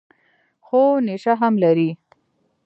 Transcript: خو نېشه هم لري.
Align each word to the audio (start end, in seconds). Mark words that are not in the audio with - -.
خو 0.65 0.81
نېشه 1.05 1.33
هم 1.41 1.53
لري. 1.63 1.89